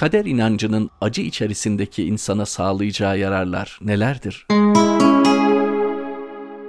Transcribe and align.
Kader 0.00 0.24
inancının 0.24 0.90
acı 1.00 1.22
içerisindeki 1.22 2.04
insana 2.04 2.46
sağlayacağı 2.46 3.18
yararlar 3.18 3.78
nelerdir? 3.82 4.46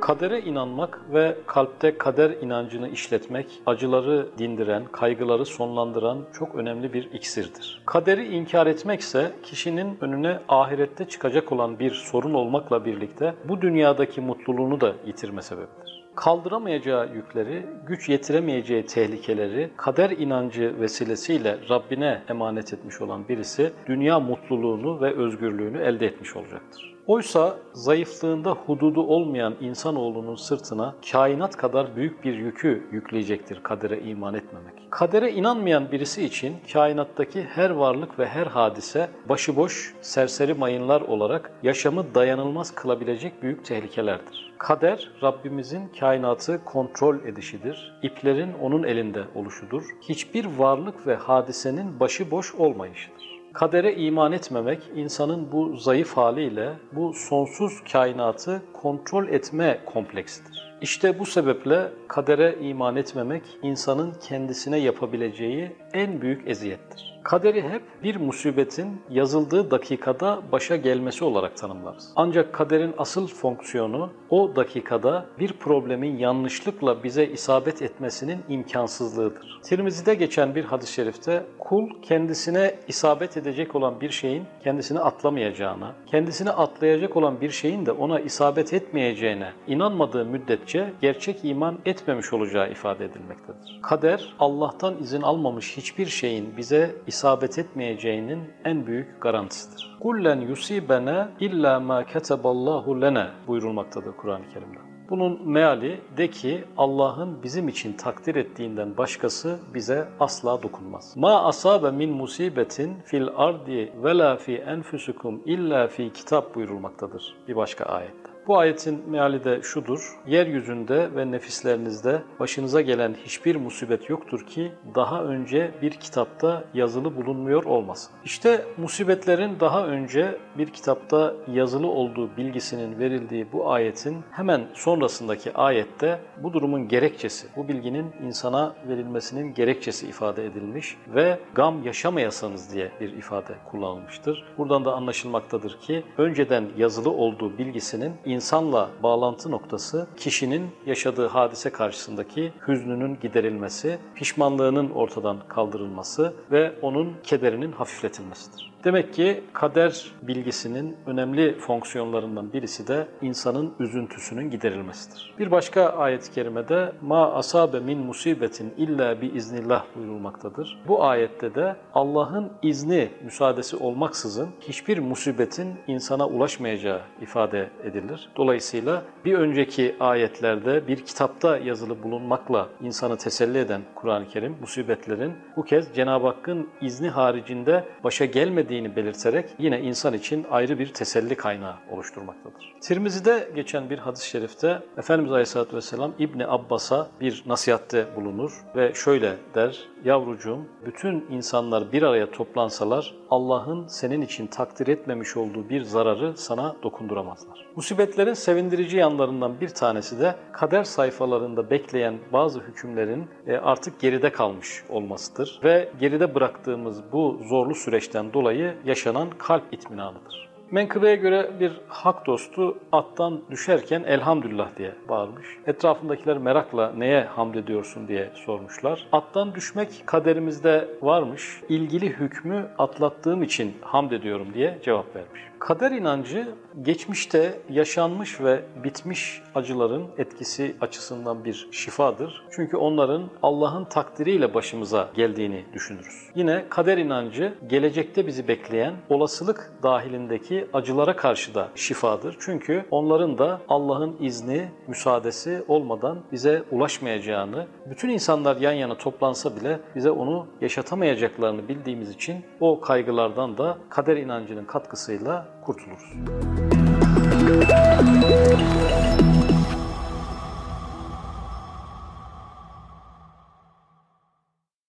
Kadere 0.00 0.40
inanmak 0.40 1.00
ve 1.12 1.36
kalpte 1.46 1.98
kader 1.98 2.30
inancını 2.30 2.88
işletmek, 2.88 3.46
acıları 3.66 4.28
dindiren, 4.38 4.84
kaygıları 4.92 5.46
sonlandıran 5.46 6.18
çok 6.38 6.54
önemli 6.54 6.92
bir 6.92 7.12
iksirdir. 7.12 7.82
Kaderi 7.86 8.26
inkar 8.26 8.66
etmekse 8.66 9.32
kişinin 9.42 9.98
önüne 10.00 10.38
ahirette 10.48 11.08
çıkacak 11.08 11.52
olan 11.52 11.78
bir 11.78 11.90
sorun 11.90 12.34
olmakla 12.34 12.84
birlikte 12.84 13.34
bu 13.48 13.60
dünyadaki 13.60 14.20
mutluluğunu 14.20 14.80
da 14.80 14.94
yitirme 15.06 15.42
sebebidir 15.42 15.99
kaldıramayacağı 16.14 17.14
yükleri, 17.14 17.66
güç 17.86 18.08
yetiremeyeceği 18.08 18.86
tehlikeleri 18.86 19.70
kader 19.76 20.10
inancı 20.10 20.80
vesilesiyle 20.80 21.58
Rabbine 21.70 22.22
emanet 22.28 22.72
etmiş 22.72 23.00
olan 23.00 23.28
birisi 23.28 23.72
dünya 23.86 24.20
mutluluğunu 24.20 25.00
ve 25.00 25.14
özgürlüğünü 25.14 25.78
elde 25.78 26.06
etmiş 26.06 26.36
olacaktır. 26.36 26.99
Oysa 27.10 27.56
zayıflığında 27.72 28.50
hududu 28.50 29.02
olmayan 29.02 29.54
insanoğlunun 29.60 30.34
sırtına 30.34 30.94
kainat 31.12 31.56
kadar 31.56 31.96
büyük 31.96 32.24
bir 32.24 32.34
yükü 32.34 32.88
yükleyecektir 32.92 33.62
kadere 33.62 34.00
iman 34.00 34.34
etmemek. 34.34 34.74
Kadere 34.90 35.32
inanmayan 35.32 35.92
birisi 35.92 36.24
için 36.24 36.56
kainattaki 36.72 37.42
her 37.42 37.70
varlık 37.70 38.18
ve 38.18 38.26
her 38.26 38.46
hadise 38.46 39.08
başıboş, 39.28 39.94
serseri 40.00 40.54
mayınlar 40.54 41.00
olarak 41.00 41.52
yaşamı 41.62 42.14
dayanılmaz 42.14 42.74
kılabilecek 42.74 43.42
büyük 43.42 43.64
tehlikelerdir. 43.64 44.52
Kader, 44.58 45.10
Rabbimizin 45.22 45.88
kainatı 46.00 46.64
kontrol 46.64 47.16
edişidir. 47.24 47.98
İplerin 48.02 48.52
onun 48.62 48.82
elinde 48.82 49.24
oluşudur. 49.34 49.82
Hiçbir 50.08 50.44
varlık 50.58 51.06
ve 51.06 51.14
hadisenin 51.14 52.00
başıboş 52.00 52.54
olmayışıdır. 52.54 53.19
Kadere 53.52 53.94
iman 53.94 54.32
etmemek, 54.32 54.78
insanın 54.96 55.52
bu 55.52 55.76
zayıf 55.76 56.16
haliyle 56.16 56.72
bu 56.92 57.12
sonsuz 57.14 57.72
kainatı 57.92 58.62
kontrol 58.72 59.28
etme 59.28 59.80
kompleksidir. 59.86 60.76
İşte 60.82 61.18
bu 61.18 61.26
sebeple 61.26 61.92
kadere 62.08 62.56
iman 62.60 62.96
etmemek, 62.96 63.42
insanın 63.62 64.14
kendisine 64.28 64.78
yapabileceği 64.78 65.72
en 65.92 66.20
büyük 66.20 66.48
eziyettir. 66.48 67.19
Kaderi 67.22 67.62
hep 67.62 67.82
bir 68.02 68.16
musibetin 68.16 69.02
yazıldığı 69.10 69.70
dakikada 69.70 70.42
başa 70.52 70.76
gelmesi 70.76 71.24
olarak 71.24 71.56
tanımlarız. 71.56 72.12
Ancak 72.16 72.52
kaderin 72.52 72.94
asıl 72.98 73.26
fonksiyonu 73.26 74.10
o 74.30 74.56
dakikada 74.56 75.26
bir 75.38 75.52
problemin 75.52 76.18
yanlışlıkla 76.18 77.04
bize 77.04 77.26
isabet 77.26 77.82
etmesinin 77.82 78.38
imkansızlığıdır. 78.48 79.60
Tirmizi'de 79.62 80.14
geçen 80.14 80.54
bir 80.54 80.64
hadis-i 80.64 80.92
şerifte 80.92 81.46
kul 81.58 81.88
kendisine 82.02 82.74
isabet 82.88 83.36
edecek 83.36 83.74
olan 83.74 84.00
bir 84.00 84.10
şeyin 84.10 84.44
kendisini 84.64 85.00
atlamayacağına, 85.00 85.94
kendisini 86.06 86.50
atlayacak 86.50 87.16
olan 87.16 87.40
bir 87.40 87.50
şeyin 87.50 87.86
de 87.86 87.92
ona 87.92 88.20
isabet 88.20 88.72
etmeyeceğine 88.72 89.52
inanmadığı 89.66 90.24
müddetçe 90.24 90.92
gerçek 91.00 91.44
iman 91.44 91.78
etmemiş 91.84 92.32
olacağı 92.32 92.70
ifade 92.70 93.04
edilmektedir. 93.04 93.80
Kader 93.82 94.34
Allah'tan 94.38 94.98
izin 95.02 95.22
almamış 95.22 95.76
hiçbir 95.76 96.06
şeyin 96.06 96.56
bize 96.56 96.94
isabet 97.10 97.58
etmeyeceğinin 97.58 98.40
en 98.64 98.86
büyük 98.86 99.20
garantisidir. 99.22 99.96
Kullen 100.00 100.40
yusibene 100.40 101.28
illa 101.40 101.80
ma 101.80 102.04
keteballahu 102.04 103.00
lene 103.00 103.26
buyurulmaktadır 103.46 104.12
Kur'an-ı 104.12 104.48
Kerim'de. 104.54 104.78
Bunun 105.10 105.48
meali 105.48 106.00
de 106.16 106.30
ki 106.30 106.64
Allah'ın 106.76 107.42
bizim 107.42 107.68
için 107.68 107.92
takdir 107.92 108.34
ettiğinden 108.34 108.96
başkası 108.96 109.58
bize 109.74 110.08
asla 110.20 110.62
dokunmaz. 110.62 111.16
Ma 111.16 111.44
asabe 111.44 111.90
min 111.90 112.10
musibetin 112.10 112.94
fil 113.04 113.28
ardi 113.36 113.92
ve 114.02 114.18
la 114.18 114.36
fi 114.36 114.56
enfusikum 114.56 115.42
illa 115.46 115.88
fi 115.88 116.12
kitap 116.12 116.54
buyurulmaktadır 116.54 117.36
bir 117.48 117.56
başka 117.56 117.84
ayette. 117.84 118.19
Bu 118.46 118.58
ayetin 118.58 119.10
meali 119.10 119.44
de 119.44 119.62
şudur. 119.62 120.18
Yeryüzünde 120.26 121.14
ve 121.16 121.30
nefislerinizde 121.30 122.22
başınıza 122.40 122.80
gelen 122.80 123.14
hiçbir 123.24 123.56
musibet 123.56 124.10
yoktur 124.10 124.46
ki 124.46 124.72
daha 124.94 125.24
önce 125.24 125.70
bir 125.82 125.90
kitapta 125.90 126.64
yazılı 126.74 127.16
bulunmuyor 127.16 127.64
olmasın. 127.64 128.12
İşte 128.24 128.64
musibetlerin 128.76 129.60
daha 129.60 129.86
önce 129.86 130.38
bir 130.58 130.66
kitapta 130.66 131.34
yazılı 131.52 131.86
olduğu 131.86 132.36
bilgisinin 132.36 132.98
verildiği 132.98 133.52
bu 133.52 133.70
ayetin 133.70 134.16
hemen 134.30 134.66
sonrasındaki 134.74 135.54
ayette 135.54 136.18
bu 136.42 136.52
durumun 136.52 136.88
gerekçesi, 136.88 137.46
bu 137.56 137.68
bilginin 137.68 138.06
insana 138.26 138.74
verilmesinin 138.88 139.54
gerekçesi 139.54 140.06
ifade 140.06 140.46
edilmiş 140.46 140.96
ve 141.14 141.38
gam 141.54 141.82
yaşamayasanız 141.82 142.74
diye 142.74 142.90
bir 143.00 143.12
ifade 143.12 143.54
kullanılmıştır. 143.70 144.44
Buradan 144.58 144.84
da 144.84 144.92
anlaşılmaktadır 144.92 145.78
ki 145.80 146.02
önceden 146.18 146.64
yazılı 146.76 147.10
olduğu 147.10 147.58
bilgisinin 147.58 148.12
insanla 148.30 148.90
bağlantı 149.02 149.50
noktası 149.50 150.06
kişinin 150.16 150.70
yaşadığı 150.86 151.26
hadise 151.26 151.70
karşısındaki 151.70 152.52
hüznünün 152.68 153.18
giderilmesi, 153.22 153.98
pişmanlığının 154.14 154.90
ortadan 154.90 155.36
kaldırılması 155.48 156.32
ve 156.50 156.72
onun 156.82 157.14
kederinin 157.22 157.72
hafifletilmesidir. 157.72 158.70
Demek 158.84 159.14
ki 159.14 159.44
kader 159.52 160.12
bilgisinin 160.22 160.96
önemli 161.06 161.58
fonksiyonlarından 161.58 162.52
birisi 162.52 162.88
de 162.88 163.06
insanın 163.22 163.74
üzüntüsünün 163.80 164.50
giderilmesidir. 164.50 165.34
Bir 165.38 165.50
başka 165.50 165.88
ayet-i 165.88 166.32
kerimede 166.32 166.92
ma 167.02 167.32
asabe 167.32 167.80
min 167.80 167.98
musibetin 167.98 168.74
illa 168.76 169.20
bi 169.20 169.26
iznillah 169.26 169.84
buyurulmaktadır. 169.96 170.78
Bu 170.88 171.04
ayette 171.04 171.54
de 171.54 171.76
Allah'ın 171.94 172.52
izni, 172.62 173.08
müsaadesi 173.24 173.76
olmaksızın 173.76 174.48
hiçbir 174.60 174.98
musibetin 174.98 175.74
insana 175.86 176.26
ulaşmayacağı 176.26 177.00
ifade 177.20 177.70
edilir. 177.84 178.19
Dolayısıyla 178.36 179.02
bir 179.24 179.34
önceki 179.34 179.96
ayetlerde 180.00 180.88
bir 180.88 181.04
kitapta 181.04 181.58
yazılı 181.58 182.02
bulunmakla 182.02 182.68
insanı 182.82 183.16
teselli 183.16 183.58
eden 183.58 183.82
Kur'an-ı 183.94 184.28
Kerim 184.28 184.56
musibetlerin 184.60 185.32
bu 185.56 185.64
kez 185.64 185.94
Cenab-ı 185.94 186.26
Hakk'ın 186.26 186.68
izni 186.80 187.08
haricinde 187.08 187.84
başa 188.04 188.24
gelmediği 188.24 188.80
edildiğini 188.80 188.96
belirterek 188.96 189.50
yine 189.58 189.80
insan 189.80 190.14
için 190.14 190.46
ayrı 190.50 190.78
bir 190.78 190.92
teselli 190.94 191.34
kaynağı 191.34 191.74
oluşturmaktadır. 191.90 192.74
Tirmizi'de 192.80 193.48
geçen 193.54 193.90
bir 193.90 193.98
hadis-i 193.98 194.28
şerifte 194.28 194.82
Efendimiz 194.98 195.32
Aleyhisselatü 195.32 195.76
Vesselam 195.76 196.12
İbni 196.18 196.46
Abbas'a 196.46 197.08
bir 197.20 197.42
nasihatte 197.46 198.06
bulunur 198.16 198.64
ve 198.76 198.94
şöyle 198.94 199.36
der, 199.54 199.88
yavrucuğum 200.04 200.58
bütün 200.86 201.26
insanlar 201.30 201.92
bir 201.92 202.02
araya 202.02 202.30
toplansalar 202.30 203.14
Allah'ın 203.30 203.86
senin 203.86 204.22
için 204.22 204.46
takdir 204.46 204.86
etmemiş 204.86 205.36
olduğu 205.36 205.68
bir 205.68 205.82
zararı 205.82 206.36
sana 206.36 206.76
dokunduramazlar. 206.82 207.66
Musibetlerin 208.10 208.34
sevindirici 208.34 208.96
yanlarından 208.96 209.60
bir 209.60 209.68
tanesi 209.68 210.20
de 210.20 210.34
kader 210.52 210.84
sayfalarında 210.84 211.70
bekleyen 211.70 212.14
bazı 212.32 212.60
hükümlerin 212.60 213.26
e, 213.46 213.56
artık 213.56 214.00
geride 214.00 214.32
kalmış 214.32 214.84
olmasıdır 214.88 215.60
ve 215.64 215.88
geride 216.00 216.34
bıraktığımız 216.34 217.12
bu 217.12 217.40
zorlu 217.48 217.74
süreçten 217.74 218.32
dolayı 218.32 218.74
yaşanan 218.84 219.30
kalp 219.38 219.62
itminanıdır. 219.72 220.48
Menkıbeye 220.70 221.16
göre 221.16 221.50
bir 221.60 221.72
hak 221.88 222.26
dostu 222.26 222.78
attan 222.92 223.40
düşerken 223.50 224.02
elhamdülillah 224.02 224.76
diye 224.76 224.94
bağırmış. 225.08 225.46
Etrafındakiler 225.66 226.38
merakla 226.38 226.92
neye 226.92 227.24
hamd 227.24 227.54
ediyorsun 227.54 228.08
diye 228.08 228.30
sormuşlar. 228.34 229.06
Attan 229.12 229.54
düşmek 229.54 230.02
kaderimizde 230.06 230.88
varmış. 231.02 231.60
İlgili 231.68 232.08
hükmü 232.08 232.70
atlattığım 232.78 233.42
için 233.42 233.76
hamd 233.80 234.10
ediyorum 234.10 234.48
diye 234.54 234.78
cevap 234.84 235.16
vermiş. 235.16 235.49
Kader 235.60 235.90
inancı 235.90 236.48
geçmişte 236.82 237.60
yaşanmış 237.70 238.40
ve 238.40 238.62
bitmiş 238.84 239.42
acıların 239.54 240.06
etkisi 240.18 240.76
açısından 240.80 241.44
bir 241.44 241.68
şifadır. 241.72 242.44
Çünkü 242.50 242.76
onların 242.76 243.22
Allah'ın 243.42 243.84
takdiriyle 243.84 244.54
başımıza 244.54 245.10
geldiğini 245.14 245.64
düşünürüz. 245.72 246.30
Yine 246.34 246.64
kader 246.68 246.98
inancı 246.98 247.54
gelecekte 247.66 248.26
bizi 248.26 248.48
bekleyen 248.48 248.94
olasılık 249.08 249.72
dahilindeki 249.82 250.66
acılara 250.72 251.16
karşı 251.16 251.54
da 251.54 251.68
şifadır. 251.74 252.36
Çünkü 252.40 252.84
onların 252.90 253.38
da 253.38 253.60
Allah'ın 253.68 254.16
izni, 254.20 254.68
müsaadesi 254.86 255.64
olmadan 255.68 256.18
bize 256.32 256.62
ulaşmayacağını, 256.70 257.66
bütün 257.90 258.08
insanlar 258.08 258.56
yan 258.56 258.72
yana 258.72 258.94
toplansa 258.94 259.56
bile 259.56 259.80
bize 259.96 260.10
onu 260.10 260.46
yaşatamayacaklarını 260.60 261.68
bildiğimiz 261.68 262.10
için 262.10 262.44
o 262.60 262.80
kaygılardan 262.80 263.58
da 263.58 263.78
kader 263.90 264.16
inancının 264.16 264.64
katkısıyla 264.64 265.49
kurtuluruz. 265.62 266.04